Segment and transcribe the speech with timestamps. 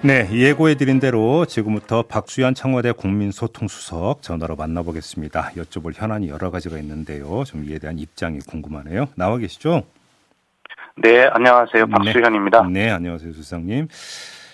[0.00, 5.50] 네, 예고해드린 대로 지금부터 박수현 청와대 국민소통수석 전화로 만나보겠습니다.
[5.56, 7.42] 여쭤볼 현안이 여러 가지가 있는데요.
[7.44, 9.08] 좀 이에 대한 입장이 궁금하네요.
[9.16, 9.82] 나와 계시죠?
[10.96, 11.88] 네, 안녕하세요.
[11.88, 12.62] 박수현입니다.
[12.68, 13.88] 네, 네 안녕하세요, 수석님.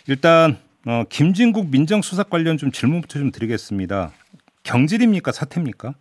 [0.09, 4.13] 일단 어, 김진국 민정수석 관련 좀 질문부터 좀 드리겠습니다.
[4.63, 5.93] 경질입니까, 사퇴입니까?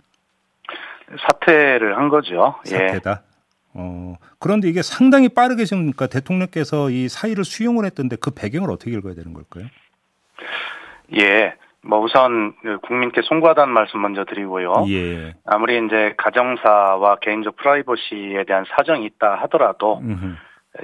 [1.20, 2.56] 사퇴를 한 거죠.
[2.67, 2.78] 예.
[2.78, 3.23] 사퇴다.
[3.76, 3.80] 예.
[3.80, 8.92] 어, 그런데 이게 상당히 빠르게 지금 그러니까 대통령께서 이 사의를 수용을 했던데 그 배경을 어떻게
[8.92, 9.66] 읽어야 되는 걸까요?
[11.20, 11.56] 예.
[11.86, 14.86] 뭐 우선 그 국민께 송구하다는 말씀 먼저 드리고요.
[14.90, 15.36] 예.
[15.46, 20.36] 아무리 이제 가정사와 개인적 프라이버시에 대한 사정이 있다 하더라도 음흠.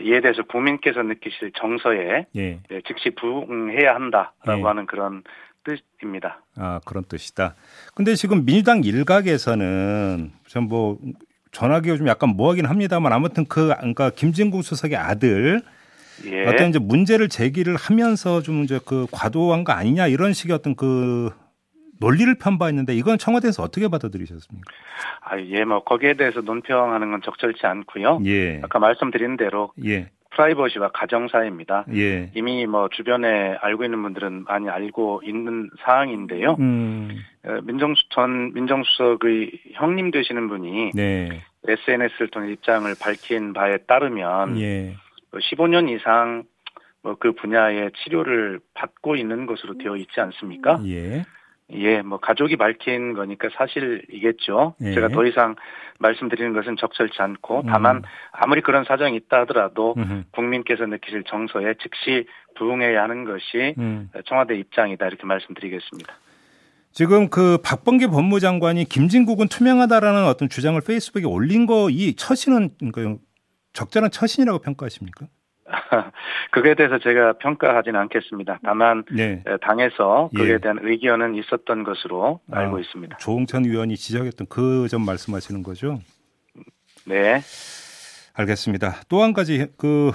[0.01, 2.59] 이에 대해서 국민께서 느끼실 정서에 예.
[2.69, 4.63] 네, 즉시 부응해야 한다라고 예.
[4.63, 5.23] 하는 그런
[5.63, 6.41] 뜻입니다.
[6.57, 7.55] 아 그런 뜻이다.
[7.95, 10.97] 근데 지금 민주당 일각에서는 전뭐
[11.51, 15.61] 전화기가 좀 약간 뭐하긴 합니다만 아무튼 그 그러니까 김진국 수석의 아들
[16.25, 16.45] 예.
[16.45, 21.31] 어떤 이제 문제를 제기를 하면서 좀 이제 그 과도한 거 아니냐 이런 식의 어떤 그
[21.99, 24.71] 논리를 편바했는데 이건 청와대에서 어떻게 받아들이셨습니까?
[25.21, 28.21] 아, 예, 뭐 거기에 대해서 논평하는 건 적절치 않고요.
[28.25, 28.61] 예.
[28.63, 30.09] 아까 말씀드린 대로 예.
[30.39, 31.85] 프라이버시와 가정사입니다.
[31.93, 32.31] 예.
[32.33, 36.55] 이미 뭐 주변에 알고 있는 분들은 많이 알고 있는 사항인데요.
[36.59, 37.09] 음.
[37.45, 41.41] 어, 민정수 전 민정수석의 형님 되시는 분이 네.
[41.67, 44.95] SNS를 통해 입장을 밝힌 바에 따르면 예.
[45.33, 46.43] 15년 뭐 이상
[47.01, 50.81] 뭐 그 분야의 치료를 받고 있는 것으로 되어 있지 않습니까?
[50.85, 51.23] 예.
[51.73, 54.75] 예, 뭐 가족이 밝힌 거니까 사실이겠죠.
[54.81, 54.93] 예.
[54.93, 55.55] 제가 더 이상
[55.99, 57.65] 말씀드리는 것은 적절치 않고 음.
[57.67, 60.23] 다만 아무리 그런 사정이 있다 하더라도 음흠.
[60.31, 62.25] 국민께서 느끼실 정서에 즉시
[62.55, 64.09] 부응해야 하는 것이 음.
[64.25, 66.13] 청와대 입장이다 이렇게 말씀드리겠습니다.
[66.91, 73.21] 지금 그 박범계 법무장관이 김진국은 투명하다라는 어떤 주장을 페이스북에 올린 거 이 처신은 그러니까
[73.73, 75.27] 적절한 처신이라고 평가하십니까?
[76.51, 78.59] 그에 대해서 제가 평가하지는 않겠습니다.
[78.63, 79.43] 다만 네.
[79.61, 80.57] 당에서 그에 예.
[80.57, 83.17] 대한 의견은 있었던 것으로 아, 알고 있습니다.
[83.17, 85.99] 조홍천 의원이 지적했던 그 점 말씀하시는 거죠?
[87.05, 87.41] 네.
[88.35, 89.01] 알겠습니다.
[89.09, 90.11] 또 한 가지 그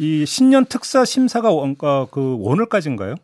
[0.00, 3.16] 이 신년 특사 심사가 원가 그 오늘까지인가요?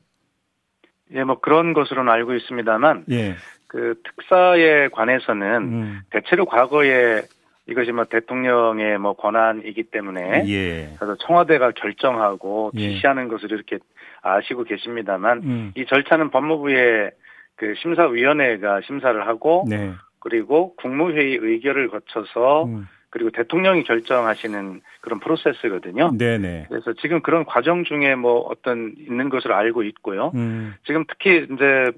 [1.13, 3.37] 예, 뭐 그런 것으로는 알고 있습니다만 예.
[3.69, 6.01] 그 특사에 관해서는 음.
[6.11, 7.23] 대체로 과거에
[7.67, 10.95] 이것이 뭐 대통령의 뭐 권한이기 때문에 예.
[10.99, 12.91] 그래서 청와대가 결정하고 예.
[12.93, 13.29] 지시하는 예.
[13.29, 13.79] 것을 이렇게
[14.23, 15.73] 아시고 계십니다만 음.
[15.77, 17.11] 이 절차는 법무부의
[17.57, 19.93] 그 심사위원회가 심사를 하고 네.
[20.19, 22.87] 그리고 국무회의 의결을 거쳐서 음.
[23.15, 26.17] 그리고 대통령이 결정하시는 그런 프로세스거든요.
[26.19, 26.67] 네네.
[26.69, 30.33] 그래서 지금 그런 과정 중에 뭐 어떤 있는 것을 알고 있고요.
[30.35, 30.75] 음.
[30.85, 31.93] 지금 특히 이제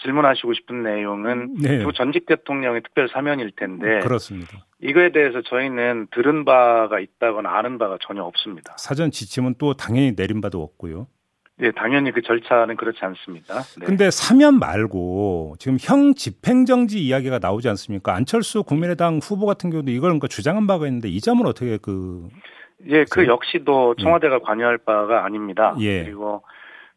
[0.00, 1.84] 질문하시고 싶은 내용은 네.
[1.96, 4.64] 전직 대통령의 특별 사면일 텐데 그렇습니다.
[4.80, 8.76] 이거에 대해서 저희는 들은 바가 있다거나 아는 바가 전혀 없습니다.
[8.78, 11.08] 사전 지침은 또 당연히 내린 바도 없고요.
[11.60, 13.60] 네, 당연히 그 절차는 그렇지 않습니다.
[13.78, 13.84] 네.
[13.84, 18.14] 근데 사면 말고 지금 형 집행정지 이야기가 나오지 않습니까?
[18.14, 22.28] 안철수 국민의당 후보 같은 경우도 이걸 그러니까 주장한 바가 있는데 이 점은 어떻게 그
[22.86, 24.02] 예, 그 역시도 예.
[24.02, 24.38] 청와대가 예.
[24.42, 25.76] 관여할 바가 아닙니다.
[25.80, 26.04] 예.
[26.04, 26.42] 그리고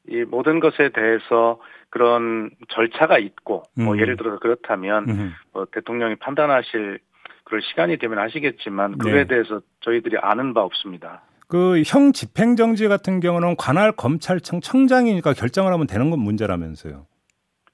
[0.08, 1.60] 이 모든 것에 대해서
[1.90, 3.86] 그런 절차가 있고 뭐 음.
[3.86, 5.34] 뭐 예를 들어서 그렇다면 음.
[5.52, 7.00] 뭐 대통령이 판단하실
[7.44, 9.28] 그럴 시간이 되면 하시겠지만 그에 네.
[9.28, 11.22] 대해서 저희들이 아는 바 없습니다.
[11.48, 17.06] 그 형 집행정지 같은 경우는 관할 검찰청 청장이니까 결정을 하면 되는 건 문제라면서요.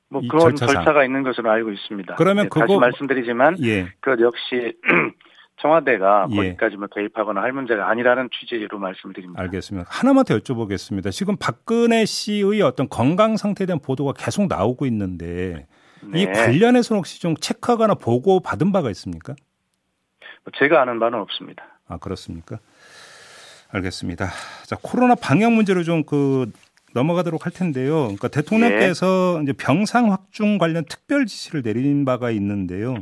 [0.10, 0.76] 뭐 그런 절차상.
[0.76, 2.16] 절차가 있는 것으로 알고 있습니다.
[2.16, 3.88] 그러면 네, 그거 다시 말씀드리지만 예.
[4.00, 4.76] 그 역시
[5.62, 6.36] 청와대가 예.
[6.36, 9.42] 거기까지 뭐 개입하거나 할 문제가 아니라는 취지로 말씀드립니다.
[9.44, 9.88] 알겠습니다.
[9.92, 11.12] 하나만 더 여쭤보겠습니다.
[11.12, 15.68] 지금 박근혜 씨의 어떤 건강 상태에 대한 보도가 계속 나오고 있는데
[16.02, 16.22] 네.
[16.22, 19.36] 이 관련해서 혹시 좀 체크하거나 보고 받은 바가 있습니까?
[20.44, 21.64] 뭐 제가 아는 바는 없습니다.
[21.88, 22.60] 아 그렇습니까?
[23.72, 24.30] 알겠습니다.
[24.66, 26.52] 자, 코로나 방역 문제로 좀 그
[26.94, 28.04] 넘어가도록 할 텐데요.
[28.04, 29.44] 그러니까 대통령께서 네.
[29.44, 32.96] 이제 병상 확충 관련 특별 지시를 내린 바가 있는데요.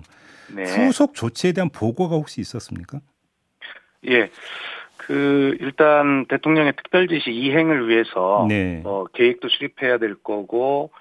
[0.54, 0.64] 네.
[0.64, 3.00] 후속 조치에 대한 보고가 혹시 있었습니까?
[4.10, 4.30] 예.
[4.98, 8.82] 그 일단 대통령의 특별 지시 이행을 위해서 네.
[8.84, 10.92] 어, 계획도 수립해야 될 거고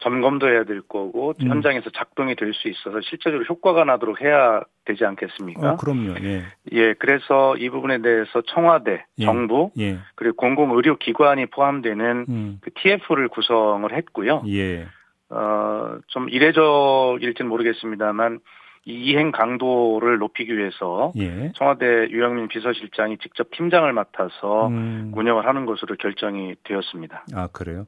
[0.00, 1.48] 점검도 해야 될 거고 음.
[1.48, 5.72] 현장에서 작동이 될 수 있어서 실제적으로 효과가 나도록 해야 되지 않겠습니까?
[5.72, 6.14] 어, 그럼요.
[6.22, 6.42] 예.
[6.72, 9.24] 예, 그래서 이 부분에 대해서 청와대, 예.
[9.24, 9.98] 정부, 예.
[10.16, 12.58] 그리고 공공 의료 기관이 포함되는 음.
[12.60, 14.42] 그 TF를 구성을 했고요.
[14.48, 14.86] 예.
[15.30, 18.40] 어, 좀 이례적일지는 모르겠습니다만
[18.84, 21.52] 이 이행 강도를 높이기 위해서 예.
[21.54, 25.12] 청와대 유영민 비서실장이 직접 팀장을 맡아서 음.
[25.14, 27.24] 운영을 하는 것으로 결정이 되었습니다.
[27.34, 27.86] 아 그래요?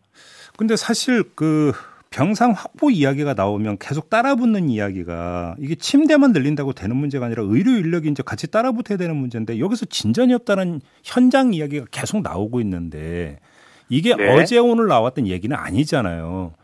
[0.56, 1.73] 근데 사실 그
[2.15, 8.09] 병상 확보 이야기가 나오면 계속 따라붙는 이야기가 이게 침대만 늘린다고 되는 문제가 아니라 의료 인력이
[8.09, 13.41] 이제 같이 따라붙어야 되는 문제인데 여기서 진전이 없다는 현장 이야기가 계속 나오고 있는데
[13.89, 14.33] 이게 네.
[14.33, 16.55] 어제 오늘 나왔던 얘기는 아니잖아요.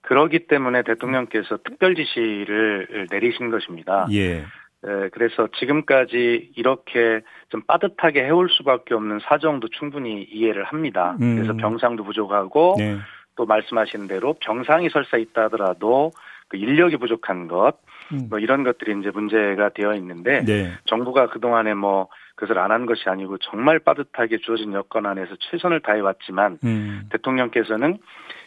[0.00, 4.08] 그러기 때문에 대통령께서 특별 지시를 내리신 것입니다.
[4.10, 4.38] 예.
[4.84, 7.20] 에, 그래서 지금까지 이렇게
[7.50, 11.16] 좀 빠듯하게 해올 수밖에 없는 사정도 충분히 이해를 합니다.
[11.20, 11.36] 음.
[11.36, 12.98] 그래서 병상도 부족하고 네.
[13.36, 16.12] 또 말씀하신 대로 병상이 설사 있다 하더라도
[16.48, 17.78] 그 인력이 부족한 것,
[18.12, 18.26] 음.
[18.28, 20.72] 뭐 이런 것들이 이제 문제가 되어 있는데 네.
[20.84, 26.00] 정부가 그동안에 뭐 그것을 안 한 것이 아니고 정말 빠듯하게 주어진 여건 안에서 최선을 다해
[26.00, 27.08] 왔지만 음.
[27.10, 27.98] 대통령께서는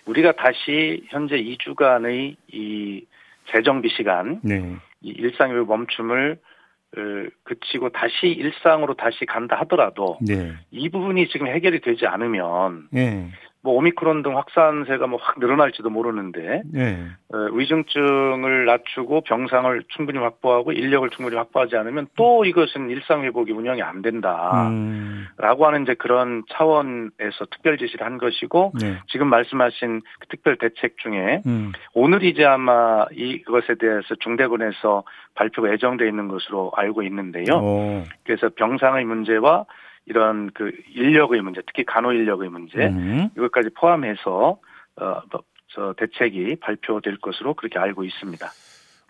[0.05, 3.05] 우리가 다시 현재 2주간의 이
[3.51, 4.75] 재정비 시간, 네.
[5.01, 6.37] 이 일상의 멈춤을
[6.97, 7.01] 어,
[7.43, 10.53] 그치고 다시 일상으로 다시 간다 하더라도 네.
[10.71, 13.29] 이 부분이 지금 해결이 되지 않으면 네.
[13.65, 17.07] 뭐 오미크론 등 확산세가 뭐 확 늘어날지도 모르는데 네.
[17.33, 23.81] 어, 위중증을 낮추고 병상을 충분히 확보하고 인력을 충분히 확보하지 않으면 또 이것은 일상 회복이 운영이
[23.81, 25.27] 안 된다라고 음.
[25.39, 28.99] 하는 이제 그런 차원에서 특별 지시를 한 것이고 네.
[29.07, 31.71] 지금 말씀하신 그 특별 대책 중에 음.
[31.93, 35.03] 오늘 이제 아마 이것에 대해서 중대본에서
[35.33, 37.57] 발표가 예정돼 있는 것으로 알고 있는데요.
[37.57, 38.03] 오.
[38.23, 39.65] 그래서 병상의 문제와
[40.05, 43.29] 이런 그 인력의 문제, 특히 간호 인력의 문제 음.
[43.35, 44.59] 이것까지 포함해서
[44.97, 45.21] 어
[45.75, 48.47] 저 대책이 발표될 것으로 그렇게 알고 있습니다.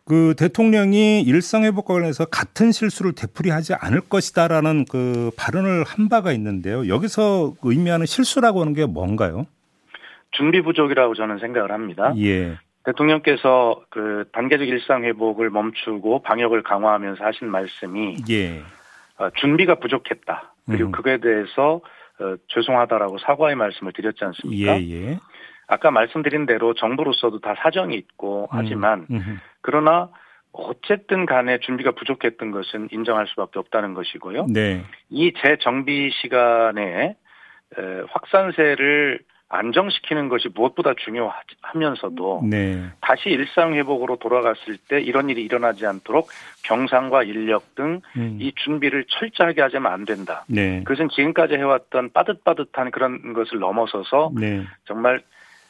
[0.08, 6.88] 그 대통령이 일상회복과 관련해서 같은 실수를 되풀이하지 않을 것이다라는 그 발언을 한 바가 있는데요.
[6.88, 9.46] 여기서 의미하는 실수라고 하는 게 뭔가요?
[10.32, 12.14] 준비 부족이라고 저는 생각을 합니다.
[12.18, 12.58] 예.
[12.84, 18.62] 대통령께서 그 단계적 일상 회복을 멈추고 방역을 강화하면서 하신 말씀이 예.
[19.18, 20.54] 어, 준비가 부족했다.
[20.66, 20.92] 그리고 음.
[20.92, 21.82] 그거에 대해서
[22.20, 24.80] 어, 죄송하다라고 사과의 말씀을 드렸지 않습니까?
[24.80, 25.20] 예, 예.
[25.68, 28.48] 아까 말씀드린 대로 정부로서도 다 사정이 있고 음.
[28.52, 29.40] 하지만 음.
[29.62, 30.10] 그러나
[30.52, 34.46] 어쨌든 간에 준비가 부족했던 것은 인정할 수밖에 없다는 것이고요.
[34.50, 34.84] 네.
[35.10, 37.18] 이 재정비 시간에
[38.08, 42.84] 확산세를 안정시키는 것이 무엇보다 중요하면서도 네.
[43.00, 46.30] 다시 일상 회복으로 돌아갔을 때 이런 일이 일어나지 않도록
[46.64, 48.40] 병상과 인력 등이 음.
[48.56, 50.46] 준비를 철저하게 하자면 안 된다.
[50.48, 50.84] 네.
[50.84, 54.66] 그것은 지금까지 해왔던 빠듯빠듯한 그런 것을 넘어서서 네.
[54.86, 55.22] 정말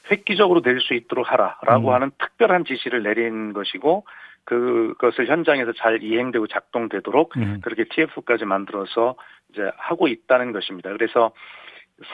[0.09, 1.93] 획기적으로 될 수 있도록 하라라고 음.
[1.93, 4.05] 하는 특별한 지시를 내린 것이고
[4.45, 7.59] 그것을 현장에서 잘 이행되고 작동되도록 음.
[7.63, 9.15] 그렇게 TF까지 만들어서
[9.51, 10.91] 이제 하고 있다는 것입니다.
[10.91, 11.31] 그래서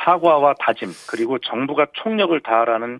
[0.03, 2.99] 사과와 다짐 그리고 정부가 총력을 다하라는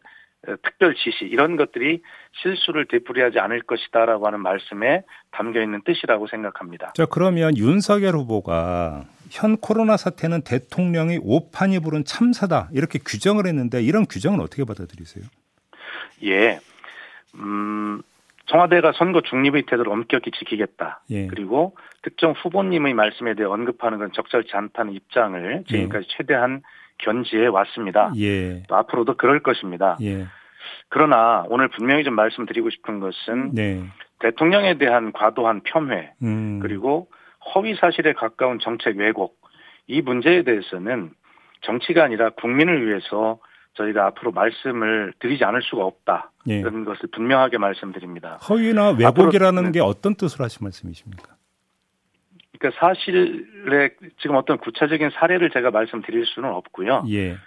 [0.63, 2.01] 특별 지시 이런 것들이
[2.41, 6.93] 실수를 되풀이하지 않을 것이다라고 하는 말씀에 담겨 있는 뜻이라고 생각합니다.
[6.95, 14.05] 자 그러면 윤석열 후보가 현 코로나 사태는 대통령이 오판이 부른 참사다 이렇게 규정을 했는데 이런
[14.05, 15.23] 규정은 어떻게 받아들이세요?
[16.23, 16.59] 예,
[17.35, 18.01] 음,
[18.51, 21.03] 청와대가 선거 중립의 태도를 엄격히 지키겠다.
[21.09, 21.27] 예.
[21.27, 25.71] 그리고 특정 후보님의 말씀에 대해 언급하는 건 적절치 않다는 입장을 예.
[25.71, 26.17] 지금까지 예.
[26.17, 26.61] 최대한
[26.97, 28.11] 견지해 왔습니다.
[28.17, 28.63] 예.
[28.67, 29.97] 또 앞으로도 그럴 것입니다.
[30.01, 30.25] 예.
[30.89, 33.83] 그러나 오늘 분명히 좀 말씀드리고 싶은 것은 네.
[34.19, 36.59] 대통령에 대한 과도한 폄훼 음.
[36.61, 37.07] 그리고
[37.55, 39.39] 허위 사실에 가까운 정책 왜곡
[39.87, 41.11] 이 문제에 대해서는
[41.61, 43.39] 정치가 아니라 국민을 위해서
[43.73, 46.31] 저희가 앞으로 말씀을 드리지 않을 수가 없다.
[46.49, 46.59] 예.
[46.59, 48.37] 이런 것을 분명하게 말씀드립니다.
[48.49, 51.35] 허위나 왜곡이라는 게 어떤 뜻으로 하신 말씀이십니까?
[52.57, 53.89] 그러니까 사실에
[54.21, 57.05] 지금 어떤 구체적인 사례를 제가 말씀드릴 수는 없고요.
[57.09, 57.37] 예.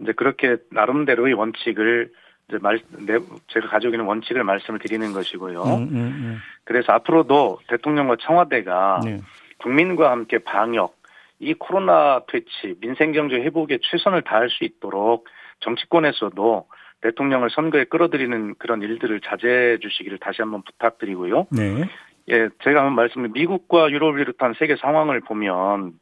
[0.00, 2.12] 이제 그렇게 나름대로의 원칙을
[2.48, 3.18] 이제 말, 내,
[3.48, 5.62] 제가 가지고 있는 원칙을 말씀을 드리는 것이고요.
[5.62, 6.38] 음, 음, 음.
[6.64, 9.20] 그래서 앞으로도 대통령과 청와대가 네.
[9.58, 10.96] 국민과 함께 방역,
[11.38, 15.26] 이 코로나 퇴치, 민생경제 회복에 최선을 다할 수 있도록
[15.60, 16.66] 정치권에서도
[17.02, 21.46] 대통령을 선거에 끌어들이는 그런 일들을 자제해 주시기를 다시 한번 부탁드리고요.
[21.50, 21.88] 네.
[22.28, 25.92] 예, 제가 한번 말씀드린 미국과 유럽을 비롯한 세계 상황을 보면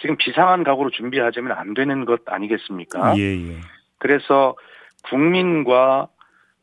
[0.00, 3.16] 지금 비상한 각오로 준비하자면 안 되는 것 아니겠습니까?
[3.18, 3.56] 예, 예.
[3.98, 4.56] 그래서
[5.04, 6.08] 국민과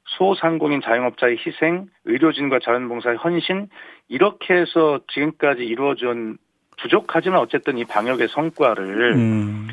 [0.05, 3.69] 소상공인 자영업자의 희생, 의료진과 자원봉사의 헌신
[4.07, 6.37] 이렇게 해서 지금까지 이루어진
[6.81, 9.67] 부족하지만 어쨌든 이 방역의 성과를 음.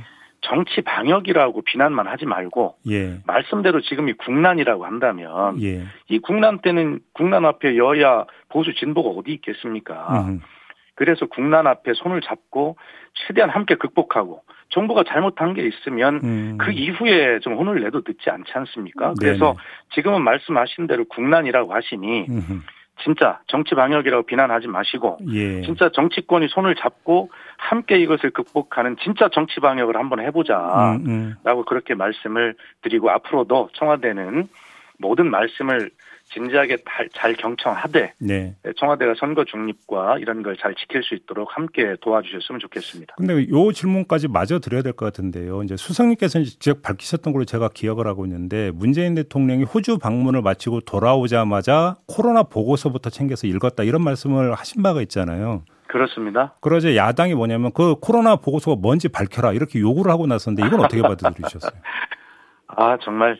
[0.47, 3.19] 정치 방역이라고 비난만 하지 말고 예.
[3.27, 5.83] 말씀대로 지금이 국난이라고 한다면 예.
[6.09, 10.25] 이 국난 때는 국난 앞에 여야 보수 진보가 어디 있겠습니까?
[10.29, 10.41] 음.
[10.95, 12.77] 그래서 국난 앞에 손을 잡고
[13.15, 16.59] 최대한 함께 극복하고 정부가 잘못한 게 있으면 음.
[16.59, 19.15] 그 이후에 좀 혼을 내도 늦지 않지 않습니까?
[19.19, 19.59] 그래서 네네.
[19.95, 22.61] 지금은 말씀하신 대로 국난이라고 하시니 음흠.
[23.03, 25.63] 진짜 정치 방역이라고 비난하지 마시고 예.
[25.63, 31.65] 진짜 정치권이 손을 잡고 함께 이것을 극복하는 진짜 정치 방역을 한번 해보자라고 음, 음.
[31.67, 34.49] 그렇게 말씀을 드리고 앞으로도 청와대는
[34.99, 35.91] 모든 말씀을
[36.29, 36.79] 진지하게
[37.15, 38.57] 잘 경청하되 네.
[38.77, 43.15] 청와대가 선거 중립과 이런 걸 잘 지킬 수 있도록 함께 도와주셨으면 좋겠습니다.
[43.17, 45.63] 근데 요 질문까지 마저 드려야 될 것 같은데요.
[45.63, 51.97] 이제 수석님께서 직접 밝히셨던 걸로 제가 기억을 하고 있는데 문재인 대통령이 호주 방문을 마치고 돌아오자마자
[52.09, 55.63] 코로나 보고서부터 챙겨서 읽었다 이런 말씀을 하신 바가 있잖아요.
[55.89, 56.55] 그렇습니다.
[56.61, 61.71] 그러자 야당이 뭐냐면 그 코로나 보고서가 뭔지 밝혀라 이렇게 요구를 하고 나섰는데 이건 어떻게 받아들이셨어요?
[62.67, 63.39] 아 정말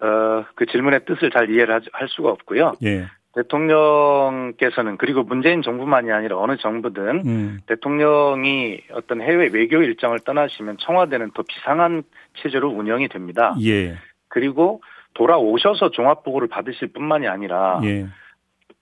[0.00, 2.74] 어, 그 질문의 뜻을 잘 이해를 할 수가 없고요.
[2.84, 3.06] 예.
[3.36, 7.60] 대통령께서는 그리고 문재인 정부만이 아니라 어느 정부든 음.
[7.66, 12.02] 대통령이 어떤 해외 외교 일정을 떠나시면 청와대는 더 비상한
[12.40, 13.54] 체제로 운영이 됩니다.
[13.62, 13.96] 예.
[14.28, 14.82] 그리고
[15.14, 18.06] 돌아오셔서 종합보고를 받으실 뿐만이 아니라 예.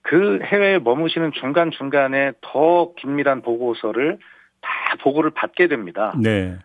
[0.01, 4.19] 그 해외에 머무시는 중간중간에 더 긴밀한 보고서를
[4.61, 4.69] 다
[5.01, 6.13] 보고를 받게 됩니다.
[6.21, 6.57] 네.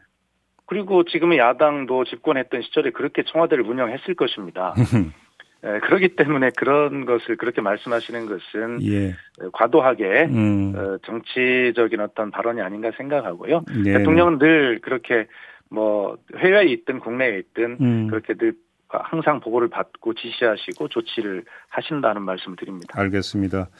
[0.70, 4.72] 그리고 지금의 야당도 집권했던 시절에 그렇게 청와대를 운영했을 것입니다.
[5.64, 9.16] 에, 그렇기 때문에 그런 것을 그렇게 말씀하시는 것은 예.
[9.52, 10.72] 과도하게 음.
[10.76, 13.62] 어, 정치적인 어떤 발언이 아닌가 생각하고요.
[13.84, 13.94] 예.
[13.94, 15.26] 대통령은 늘 그렇게
[15.70, 18.06] 뭐 해외에 있든 국내에 있든 음.
[18.06, 18.52] 그렇게 늘
[18.86, 22.94] 항상 보고를 받고 지시하시고 조치를 하신다는 말씀을 드립니다.
[22.96, 23.70] 알겠습니다.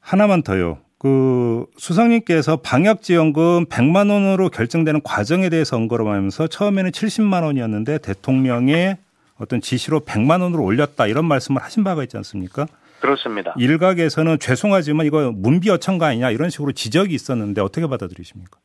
[0.00, 0.80] 하나만 더요.
[0.98, 8.96] 그 수석님께서 방역 지원금 100만 원으로 결정되는 과정에 대해서 언급하면서 처음에는 70만 원이었는데 대통령의
[9.38, 12.66] 어떤 지시로 100만 원으로 올렸다 이런 말씀을 하신 바가 있지 않습니까?
[13.00, 13.54] 그렇습니다.
[13.58, 18.58] 일각에서는 죄송하지만 이거 문비 어천가 아니냐 이런 식으로 지적이 있었는데 어떻게 받아들이십니까?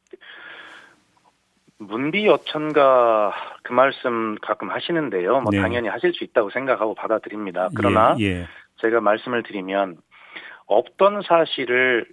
[1.79, 3.33] 문비 어천가
[3.63, 5.41] 그 말씀 가끔 하시는데요.
[5.41, 5.59] 뭐 네.
[5.59, 7.69] 당연히 하실 수 있다고 생각하고 받아들입니다.
[7.75, 8.47] 그러나 예, 예.
[8.81, 9.97] 제가 말씀을 드리면
[10.67, 12.05] 없던 사실을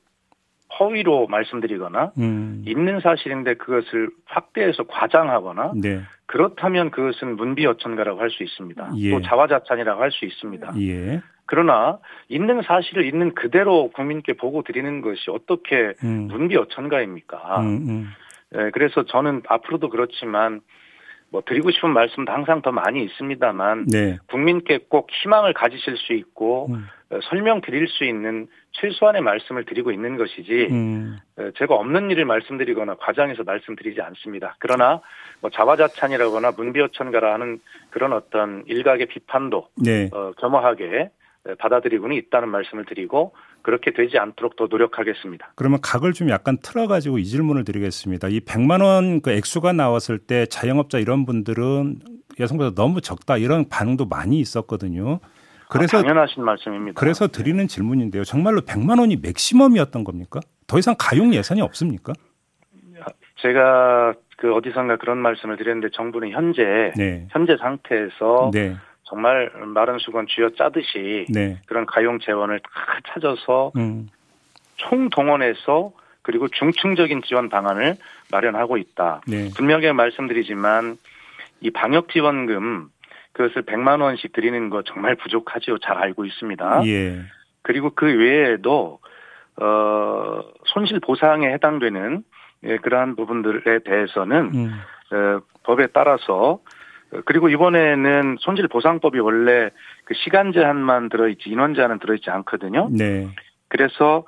[0.78, 2.62] 허위로 말씀드리거나 음.
[2.66, 6.00] 있는 사실인데 그것을 확대해서 과장하거나 네.
[6.26, 8.92] 그렇다면 그것은 문비어천가라고 할 수 있습니다.
[8.98, 9.10] 예.
[9.10, 10.74] 또 자화자찬이라고 할 수 있습니다.
[10.80, 11.22] 예.
[11.46, 11.98] 그러나
[12.28, 16.28] 있는 사실을 있는 그대로 국민께 보고 드리는 것이 어떻게 음.
[16.30, 17.60] 문비어천가입니까?
[17.60, 18.08] 음, 음.
[18.50, 20.60] 네, 그래서 저는 앞으로도 그렇지만
[21.30, 24.18] 뭐 드리고 싶은 말씀도 항상 더 많이 있습니다만 네.
[24.28, 26.86] 국민께 꼭 희망을 가지실 수 있고 음.
[27.10, 31.18] 어, 설명 드릴 수 있는 최소한의 말씀을 드리고 있는 것이지 음.
[31.36, 34.56] 어, 제가 없는 일을 말씀드리거나 과장해서 말씀드리지 않습니다.
[34.58, 35.00] 그러나
[35.40, 40.08] 뭐 자화자찬이라거나 문비어천가라 하는 그런 어떤 일각의 비판도 네.
[40.12, 41.10] 어, 겸허하게
[41.58, 45.52] 받아들이고는 있다는 말씀을 드리고 그렇게 되지 않도록 더 노력하겠습니다.
[45.54, 48.28] 그러면 각을 좀 약간 틀어가지고 이 질문을 드리겠습니다.
[48.28, 51.98] 이 100만 원 그 액수가 나왔을 때 자영업자 이런 분들은
[52.40, 55.20] 여성보다 너무 적다 이런 반응도 많이 있었거든요.
[55.68, 56.98] 그래서 아, 당연하신 말씀입니다.
[56.98, 58.24] 그래서 드리는 질문인데요.
[58.24, 60.40] 정말로 100만 원이 맥시멈이었던 겁니까?
[60.66, 62.12] 더 이상 가용 예산이 없습니까?
[63.42, 67.26] 제가 그 어디선가 그런 말씀을 드렸는데 정부는 현재 네.
[67.30, 68.76] 현재 상태에서 네.
[69.08, 71.60] 정말 마른 수건 쥐어 짜듯이 네.
[71.66, 72.70] 그런 가용 재원을 다
[73.08, 74.08] 찾아서 음.
[74.76, 77.96] 총동원해서 그리고 중층적인 지원 방안을
[78.30, 79.22] 마련하고 있다.
[79.26, 79.48] 네.
[79.56, 80.98] 분명히 말씀드리지만
[81.60, 82.88] 이 방역 지원금
[83.32, 85.78] 그것을 100만 원씩 드리는 거 정말 부족하지요.
[85.78, 86.82] 잘 알고 있습니다.
[86.86, 87.22] 예.
[87.62, 88.98] 그리고 그 외에도
[89.56, 92.22] 어 손실 보상에 해당되는
[92.64, 94.80] 예, 그러한 부분들에 대해서는 음.
[95.12, 96.60] 어, 법에 따라서
[97.24, 99.70] 그리고 이번에는 손실 보상법이 원래
[100.04, 102.88] 그 시간 제한만 들어있지 인원 제한은 들어있지 않거든요.
[102.90, 103.28] 네.
[103.68, 104.24] 그래서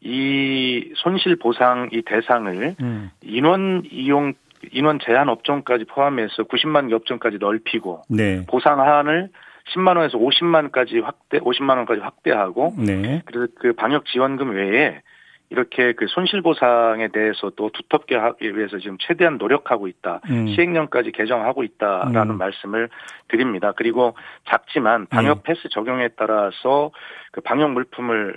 [0.00, 3.10] 이 손실 보상 이 대상을 음.
[3.22, 4.34] 인원 이용
[4.72, 8.44] 인원 제한 업종까지 포함해서 90만 개 업종까지 넓히고 네.
[8.46, 9.30] 보상한을
[9.74, 13.22] 10만 원에서 50만까지 확대 50만 원까지 확대하고 네.
[13.24, 15.00] 그래서 그 방역 지원금 외에
[15.50, 20.20] 이렇게 그 손실 보상에 대해서도 두텁게 하기 위해서 지금 최대한 노력하고 있다.
[20.30, 20.48] 음.
[20.48, 22.38] 시행령까지 개정하고 있다라는 음.
[22.38, 22.88] 말씀을
[23.28, 23.72] 드립니다.
[23.76, 24.16] 그리고
[24.48, 25.54] 작지만 방역 네.
[25.54, 26.90] 패스 적용에 따라서
[27.30, 28.36] 그 방역 물품을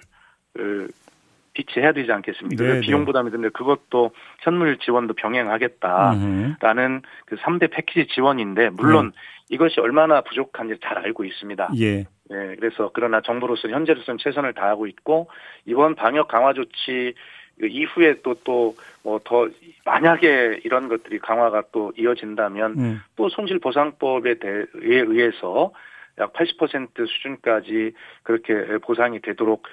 [1.54, 2.64] 비치해야 되지 않겠습니까?
[2.64, 3.06] 네, 비용 네.
[3.06, 4.12] 부담이 드는데 그것도
[4.42, 7.02] 현물 지원도 병행하겠다라는 음.
[7.26, 9.12] 그 3대 패키지 지원인데 물론 음.
[9.50, 11.72] 이것이 얼마나 부족한지 잘 알고 있습니다.
[11.80, 12.06] 예.
[12.30, 15.30] 네, 그래서 그러나 정부로서 현재로서는 최선을 다하고 있고
[15.66, 17.14] 이번 방역 강화 조치
[17.60, 19.48] 그 이후에 또 또 뭐 더
[19.86, 23.02] 만약에 이런 것들이 강화가 또 이어진다면 음.
[23.16, 25.72] 또 손실 보상법에 대해 의해서
[26.20, 27.94] 약 80% 수준까지
[28.24, 29.64] 그렇게 보상이 되도록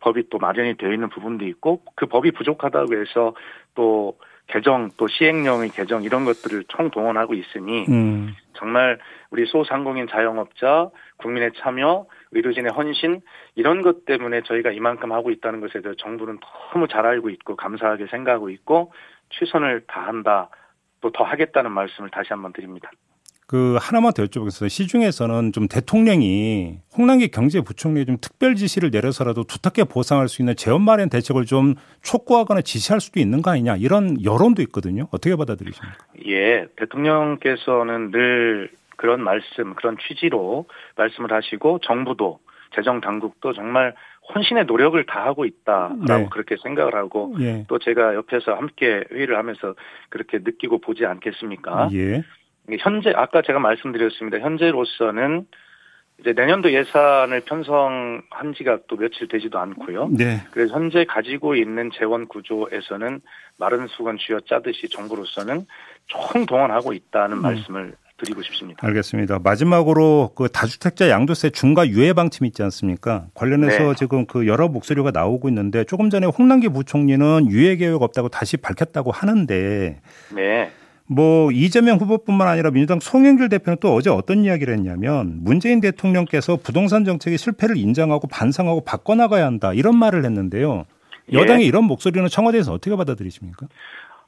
[0.00, 3.34] 법이 또 마련이 되어 있는 부분도 있고 그 법이 부족하다고 해서
[3.74, 4.16] 또
[4.48, 8.34] 개정 또 시행령의 개정 이런 것들을 총동원하고 있으니 음.
[8.54, 8.98] 정말
[9.30, 13.20] 우리 소상공인 자영업자 국민의 참여 의료진의 헌신
[13.54, 16.38] 이런 것 때문에 저희가 이만큼 하고 있다는 것에 대해서 정부는
[16.72, 18.92] 너무 잘 알고 있고 감사하게 생각하고 있고
[19.30, 20.50] 최선을 다한다
[21.00, 22.90] 또 더 하겠다는 말씀을 다시 한번 드립니다.
[23.48, 24.68] 그 하나만 더 여쭤보겠습니다.
[24.68, 31.08] 시중에서는 좀 대통령이 홍남기 경제부총리 좀 특별 지시를 내려서라도 두텁게 보상할 수 있는 재원 마련
[31.08, 35.08] 대책을 좀 촉구하거나 지시할 수도 있는 거 아니냐 이런 여론도 있거든요.
[35.12, 35.96] 어떻게 받아들이십니까?
[36.26, 42.40] 예, 대통령께서는 늘 그런 말씀, 그런 취지로 말씀을 하시고 정부도
[42.74, 43.94] 재정 당국도 정말
[44.34, 46.28] 혼신의 노력을 다하고 있다라고 네.
[46.30, 47.64] 그렇게 생각을 하고 예.
[47.66, 49.74] 또 제가 옆에서 함께 회의를 하면서
[50.10, 51.88] 그렇게 느끼고 보지 않겠습니까?
[51.94, 52.22] 예.
[52.78, 54.38] 현재 아까 제가 말씀드렸습니다.
[54.38, 55.46] 현재로서는
[56.20, 60.08] 이제 내년도 예산을 편성한 지가 또 며칠 되지도 않고요.
[60.10, 60.42] 네.
[60.50, 63.20] 그래서 현재 가지고 있는 재원 구조에서는
[63.58, 65.66] 마른 수건 쥐어 짜듯이 정부로서는
[66.06, 67.42] 총동원하고 있다는 음.
[67.42, 68.84] 말씀을 드리고 싶습니다.
[68.84, 69.38] 알겠습니다.
[69.38, 73.26] 마지막으로 그 다주택자 양도세 중과 유예 방침 있지 않습니까?
[73.34, 73.94] 관련해서 네.
[73.96, 79.12] 지금 그 여러 목소리가 나오고 있는데 조금 전에 홍남기 부총리는 유예 계획 없다고 다시 밝혔다고
[79.12, 80.00] 하는데
[80.34, 80.70] 네.
[81.10, 87.04] 뭐 이재명 후보뿐만 아니라 민주당 송영길 대표는 또 어제 어떤 이야기를 했냐면 문재인 대통령께서 부동산
[87.04, 90.84] 정책의 실패를 인정하고 반성하고 바꿔나가야 한다 이런 말을 했는데요.
[91.32, 91.38] 예.
[91.38, 93.66] 여당의 이런 목소리는 청와대에서 어떻게 받아들이십니까?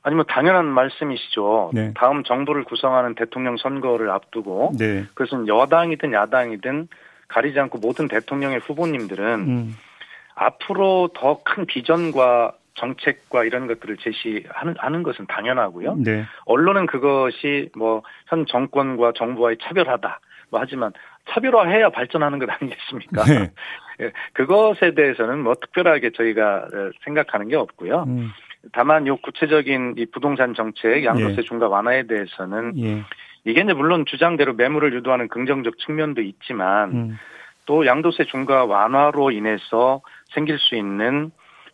[0.03, 1.73] 아니 뭐 당연한 말씀이시죠.
[1.75, 1.93] 네.
[1.95, 5.05] 다음 정부를 구성하는 대통령 선거를 앞두고 네.
[5.13, 6.89] 그것은 여당이든 야당이든
[7.29, 9.77] 가리지 않고 모든 대통령의 후보님들은 음.
[10.35, 15.97] 앞으로 더 큰 비전과 정책과 이런 것들을 제시하는 하는 것은 당연하고요.
[15.99, 16.25] 네.
[16.47, 20.21] 언론은 그것이 뭐 현 정권과 정부와의 차별하다.
[20.51, 20.93] 뭐 하지만
[21.29, 23.25] 차별화해야 발전하는 것 아니겠습니까?
[23.25, 23.51] 네.
[24.01, 26.69] 예, 그것에 대해서는 뭐 특별하게 저희가
[27.05, 28.05] 생각하는 게 없고요.
[28.07, 28.31] 음.
[28.73, 31.43] 다만 요 구체적인 이 부동산 정책 양도세 예.
[31.43, 33.03] 중과 완화에 대해서는 예.
[33.45, 37.19] 이게 이제 물론 주장대로 매물을 유도하는 긍정적 측면도 있지만 음.
[37.67, 40.03] 또 양도세 중과 완화로 인해서
[40.35, 41.31] 생길 수 있는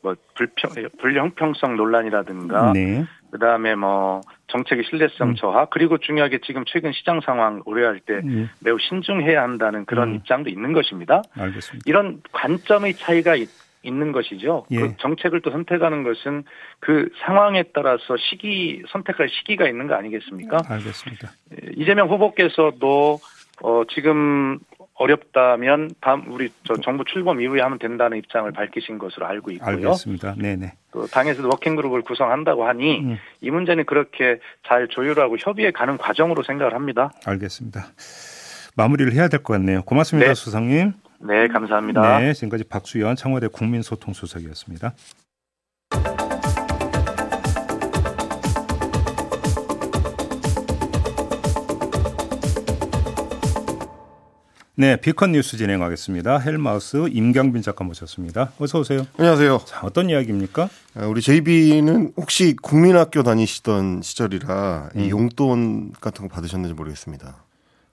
[0.06, 3.04] 뭐 불평 불형평성 논란이라든가 네.
[3.32, 5.34] 그다음에 뭐 정책의 신뢰성 음.
[5.34, 8.48] 저하 그리고 중요하게 지금 최근 시장 상황 고려할 때 음.
[8.60, 10.14] 매우 신중해야 한다는 그런 음.
[10.14, 11.22] 입장도 있는 것입니다.
[11.36, 11.82] 알겠습니다.
[11.86, 13.48] 이런 관점의 차이가 있,
[13.82, 14.66] 있는 것이죠.
[14.70, 14.78] 예.
[14.78, 16.44] 그 정책을 또 선택하는 것은
[16.78, 20.58] 그 상황에 따라서 시기 선택할 시기가 있는 거 아니겠습니까?
[20.68, 21.32] 알겠습니다.
[21.52, 23.18] 예, 이재명 후보께서도
[23.62, 24.60] 어 지금
[24.98, 29.68] 어렵다면 다음 우리 저 정부 출범 이후에 하면 된다는 입장을 밝히신 것으로 알고 있고요.
[29.68, 30.34] 알겠습니다.
[30.38, 30.72] 네네.
[30.92, 33.18] 또 당에서도 워킹 그룹을 구성한다고 하니 음.
[33.40, 37.10] 이 문제는 그렇게 잘 조율하고 협의해 가는 과정으로 생각을 합니다.
[37.26, 37.86] 알겠습니다.
[38.76, 39.82] 마무리를 해야 될 것 같네요.
[39.82, 40.34] 고맙습니다, 네.
[40.34, 40.92] 수상님.
[41.20, 42.18] 네, 감사합니다.
[42.20, 44.92] 네, 지금까지 박수현 청와대 국민소통수석이었습니다.
[54.78, 56.38] 네, 비컨 뉴스 진행하겠습니다.
[56.38, 58.52] 헬마우스 임경빈 작가 모셨습니다.
[58.58, 59.06] 어서 오세요.
[59.16, 59.60] 안녕하세요.
[59.64, 60.68] 자, 어떤 이야기입니까?
[60.96, 65.00] 아, 우리 JB는 혹시 국민학교 다니시던 시절이라 음.
[65.00, 67.42] 이 용돈 같은 거 받으셨는지 모르겠습니다.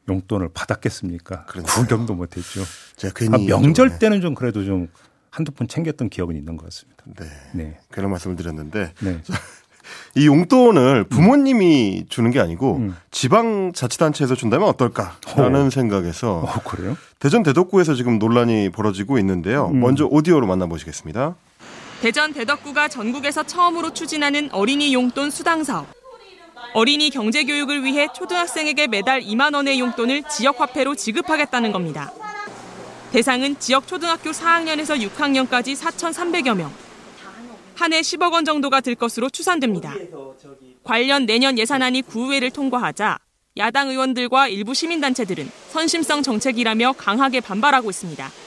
[0.09, 1.45] 용돈을 받았겠습니까?
[1.45, 2.63] 구경도 못했죠.
[2.97, 3.99] 제가 괜히 아, 명절 네.
[3.99, 4.89] 때는 좀 그래도 좀
[5.29, 7.05] 한두 푼 챙겼던 기억은 있는 것 같습니다.
[7.05, 7.25] 네.
[7.53, 7.79] 네.
[7.91, 9.21] 그런 말씀을 드렸는데 네.
[10.15, 12.05] 이 용돈을 부모님이 음.
[12.09, 12.97] 주는 게 아니고 음.
[13.11, 15.69] 지방 자치단체에서 준다면 어떨까라는 오.
[15.69, 16.97] 생각에서 어, 그래요?
[17.19, 19.69] 대전 대덕구에서 지금 논란이 벌어지고 있는데요.
[19.73, 19.79] 음.
[19.79, 21.35] 먼저 오디오로 만나보시겠습니다.
[22.01, 25.87] 대전 대덕구가 전국에서 처음으로 추진하는 어린이 용돈 수당 사업.
[26.73, 32.11] 어린이 경제 교육을 위해 초등학생에게 매달 2만 원의 용돈을 지역 화폐로 지급하겠다는 겁니다.
[33.11, 36.71] 대상은 지역 초등학교 4학년에서 6학년까지 4,300여 명.
[37.75, 39.93] 한 해 10억 원 정도가 들 것으로 추산됩니다.
[40.83, 43.17] 관련 내년 예산안이 구의회를 통과하자
[43.57, 48.42] 야당 의원들과 일부 시민단체들은 선심성 정책이라며 강하게 반발하고 있습니다.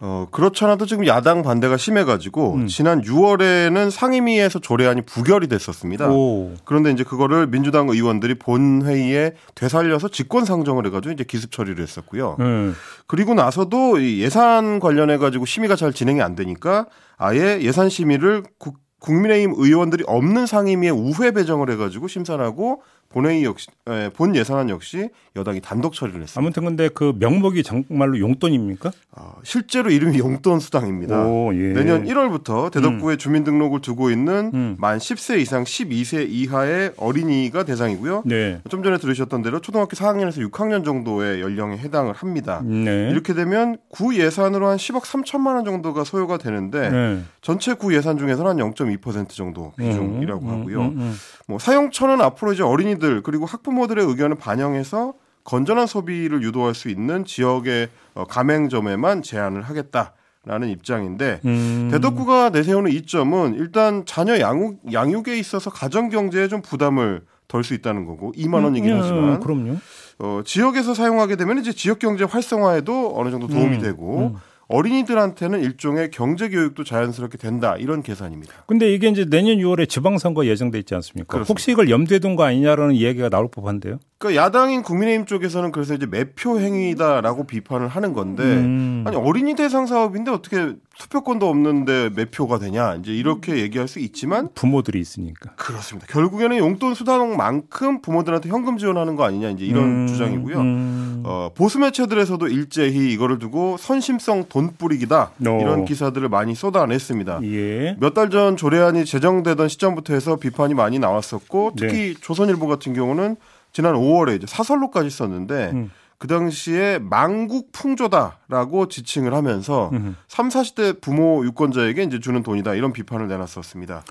[0.00, 2.66] 어, 그렇잖아도 지금 야당 반대가 심해가지고, 음.
[2.68, 6.10] 지난 6월에는 상임위에서 조례안이 부결이 됐었습니다.
[6.10, 6.52] 오.
[6.64, 12.36] 그런데 이제 그거를 민주당 의원들이 본회의에 되살려서 직권 상정을 해가지고 이제 기습 처리를 했었고요.
[12.38, 12.76] 음.
[13.08, 20.04] 그리고 나서도 예산 관련해가지고 심의가 잘 진행이 안 되니까 아예 예산 심의를 국, 국민의힘 의원들이
[20.06, 25.94] 없는 상임위에 우회 배정을 해가지고 심사를 하고 본회의 역시 에, 본 예산안 역시 여당이 단독
[25.94, 26.38] 처리를 했습니다.
[26.38, 28.90] 아무튼 근데 그 명목이 정말로 용돈입니까?
[29.12, 31.24] 어, 실제로 이름이 용돈 수당입니다.
[31.24, 31.72] 오, 예.
[31.72, 33.18] 내년 1월부터 대덕구에 음.
[33.18, 34.76] 주민등록을 두고 있는 음.
[34.78, 38.24] 만 10세 이상 12세 이하의 어린이가 대상이고요.
[38.26, 38.60] 네.
[38.68, 42.60] 좀 전에 들으셨던 대로 초등학교 4학년에서 6학년 정도의 연령에 해당을 합니다.
[42.64, 43.08] 네.
[43.10, 47.20] 이렇게 되면 구 예산으로 한 10억 3천만 원 정도가 소요가 되는데 네.
[47.40, 50.80] 전체 구 예산 중에서는 한 0.2% 정도 비중이라고 음, 음, 하고요.
[50.82, 51.16] 음,
[51.46, 57.24] 뭐 사용처는 앞으로 이제 어린이 들 그리고 학부모들의 의견을 반영해서 건전한 소비를 유도할 수 있는
[57.24, 60.14] 지역의 어, 가맹점에만 제한을 하겠다.
[60.44, 61.88] 라는 입장인데 음.
[61.90, 68.06] 대덕구가 내세우는 이점은 일단 자녀 양육 양육에 있어서 가정 경제에 좀 부담을 덜 수 있다는
[68.06, 69.76] 거고 2만 원이긴 음, 하지만 그럼요.
[70.20, 74.36] 어, 지역에서 사용하게 되면 이제 지역 경제 활성화에도 어느 정도 도움이 음, 되고 음.
[74.68, 78.52] 어린이들한테는 일종의 경제 교육도 자연스럽게 된다 이런 계산입니다.
[78.66, 81.26] 근데 이게 이제 내년 6월에 지방선거 예정돼 있지 않습니까?
[81.32, 81.48] 그렇습니다.
[81.50, 83.98] 혹시 이걸 염두에 둔 거 아니냐라는 이야기가 나올 법한데요.
[84.18, 89.04] 그러니까 야당인 국민의힘 쪽에서는 그래서 이제 매표 행위다라고 비판을 하는 건데 음.
[89.06, 95.00] 아니 어린이 대상 사업인데 어떻게 투표권도 없는데 매표가 되냐 이제 이렇게 얘기할 수 있지만 부모들이
[95.00, 96.06] 있으니까 그렇습니다.
[96.08, 100.06] 결국에는 용돈 수당만큼 부모들한테 현금 지원하는 거 아니냐 이제 이런 음.
[100.08, 100.58] 주장이고요.
[100.58, 101.22] 음.
[101.24, 105.60] 어, 보수 매체들에서도 일제히 이거를 두고 선심성 돈 뿌리기다 오.
[105.60, 107.40] 이런 기사들을 많이 쏟아냈습니다.
[107.44, 107.96] 예.
[108.00, 112.14] 몇달 전 조례안이 제정되던 시점부터 해서 비판이 많이 나왔었고 특히 네.
[112.20, 113.36] 조선일보 같은 경우는
[113.72, 115.90] 지난 5월에 이제 사설로까지 썼는데 음.
[116.18, 120.14] 그 당시에 망국 풍조다라고 지칭을 하면서 음흠.
[120.26, 124.02] 3, 40대 부모 유권자에게 이제 주는 돈이다 이런 비판을 내놨었습니다.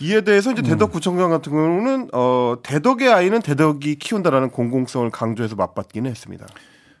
[0.00, 0.66] 이에 대해서 이제 음.
[0.66, 6.46] 대덕구청장 같은 경우는 어 대덕의 아이는 대덕이 키운다라는 공공성을 강조해서 맞받기는 했습니다.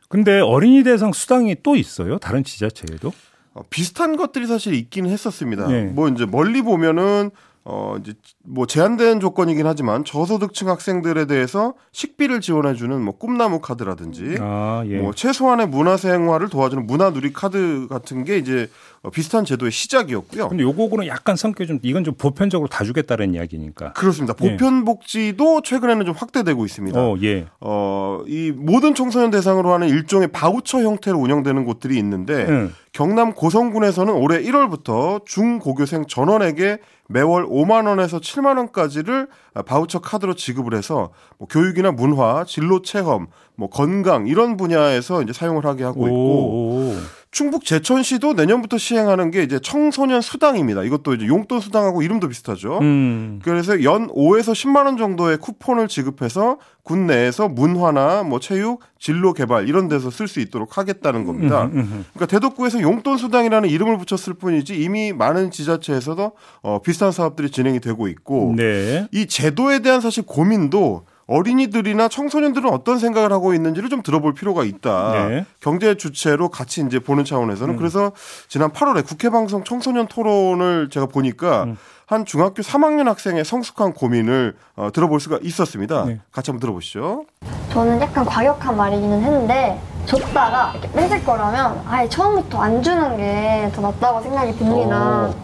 [0.08, 2.18] 근데 어린이 대상 수당이 또 있어요?
[2.18, 3.12] 다른 지자체에도?
[3.54, 5.66] 어, 비슷한 것들이 사실 있기는 했었습니다.
[5.66, 5.82] 네.
[5.86, 7.30] 뭐 이제 멀리 보면은
[7.68, 14.84] 어 이제 뭐 제한된 조건이긴 하지만 저소득층 학생들에 대해서 식비를 지원해주는 뭐 꿈나무 카드라든지 아,
[14.86, 14.98] 예.
[14.98, 18.70] 뭐 최소한의 문화생활을 도와주는 문화누리 카드 같은 게 이제
[19.12, 20.48] 비슷한 제도의 시작이었고요.
[20.48, 23.94] 근데 요거는 약간 성격이 좀 이건 좀 보편적으로 다 주겠다는 이야기니까.
[23.94, 24.34] 그렇습니다.
[24.42, 24.50] 예.
[24.50, 25.60] 보편 복지도 예.
[25.64, 27.00] 최근에는 좀 확대되고 있습니다.
[27.00, 27.46] 어, 예.
[27.60, 32.74] 어, 이 모든 청소년 대상으로 하는 일종의 바우처 형태로 운영되는 곳들이 있는데 음.
[32.96, 36.78] 경남 고성군에서는 올해 1월부터 중고교생 전원에게
[37.10, 39.28] 매월 5만 원에서 7만 원까지를
[39.66, 45.66] 바우처 카드로 지급을 해서 뭐 교육이나 문화, 진로 체험, 뭐 건강 이런 분야에서 이제 사용을
[45.66, 46.94] 하게 하고 있고 오.
[47.36, 50.84] 충북 제천시도 내년부터 시행하는 게 이제 청소년 수당입니다.
[50.84, 52.78] 이것도 이제 용돈 수당하고 이름도 비슷하죠.
[52.78, 53.40] 음.
[53.44, 59.68] 그래서 연 5에서 10만 원 정도의 쿠폰을 지급해서 군 내에서 문화나 뭐 체육, 진로 개발
[59.68, 61.64] 이런 데서 쓸 수 있도록 하겠다는 겁니다.
[61.64, 62.04] 음, 음, 음.
[62.14, 68.08] 그러니까 대덕구에서 용돈 수당이라는 이름을 붙였을 뿐이지 이미 많은 지자체에서도 어, 비슷한 사업들이 진행이 되고
[68.08, 69.08] 있고 네.
[69.12, 75.28] 이 제도에 대한 사실 고민도 어린이들이나 청소년들은 어떤 생각을 하고 있는지를 좀 들어볼 필요가 있다.
[75.28, 75.46] 네.
[75.60, 77.76] 경제 주체로 같이 이제 보는 차원에서는 음.
[77.78, 78.12] 그래서
[78.48, 81.76] 지난 8월에 국회 방송 청소년 토론을 제가 보니까 음.
[82.06, 86.04] 한 중학교 3학년 학생의 성숙한 고민을 어, 들어볼 수가 있었습니다.
[86.04, 86.20] 네.
[86.30, 87.24] 같이 한번 들어보시죠.
[87.72, 93.82] 저는 약간 과격한 말이기는 했는데 줬다가 이렇게 뺏을 거라면 아예 처음부터 안 주는 게 더
[93.82, 95.26] 낫다고 생각이 듭니다.
[95.28, 95.34] 오.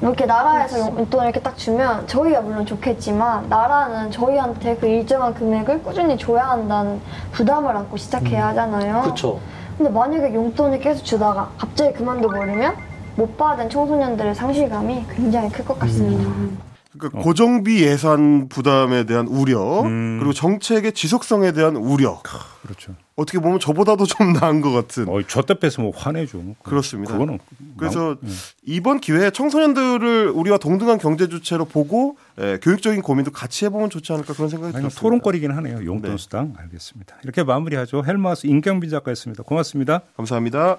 [0.00, 6.16] 이렇게 나라에서 용돈을 이렇게 딱 주면 저희야 물론 좋겠지만 나라는 저희한테 그 일정한 금액을 꾸준히
[6.16, 7.00] 줘야 한다는
[7.32, 8.48] 부담을 안고 시작해야 음.
[8.50, 9.02] 하잖아요.
[9.02, 9.40] 그렇죠.
[9.76, 12.76] 근데 만약에 용돈을 계속 주다가 갑자기 그만둬 버리면
[13.16, 16.22] 못 받은 청소년들의 상실감이 굉장히 클 것 같습니다.
[16.28, 16.58] 음.
[16.98, 17.22] 그러니까 어.
[17.22, 20.18] 고정비 예산 부담에 대한 우려 음.
[20.18, 22.22] 그리고 정책의 지속성에 대한 우려.
[22.62, 22.94] 그렇죠.
[23.16, 25.08] 어떻게 보면 저보다도 좀 나은 것 같은.
[25.08, 26.56] 어, 저때 뺏으면 화내죠.
[26.62, 27.12] 그렇습니다.
[27.12, 27.38] 그거는
[27.76, 28.32] 그래서 마 예.
[28.64, 34.34] 이번 기회에 청소년들을 우리와 동등한 경제 주체로 보고 예, 교육적인 고민도 같이 해보면 좋지 않을까
[34.34, 35.00] 그런 생각이 들었습니다.
[35.00, 35.84] 토론거리긴 하네요.
[35.84, 36.16] 용돈 네.
[36.16, 37.16] 수당 알겠습니다.
[37.24, 38.04] 이렇게 마무리하죠.
[38.06, 39.42] 헬마우스 임경빈 작가였습니다.
[39.42, 40.02] 고맙습니다.
[40.16, 40.78] 감사합니다.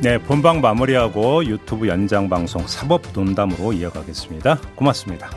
[0.00, 4.58] 네, 본방 마무리하고 유튜브 연장 방송 사법 논담으로 이어가겠습니다.
[4.74, 5.30] 고맙습니다.